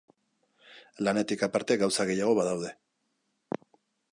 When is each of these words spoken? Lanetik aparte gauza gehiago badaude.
Lanetik 1.07 1.45
aparte 1.47 1.77
gauza 1.83 2.07
gehiago 2.13 2.33
badaude. 2.41 2.73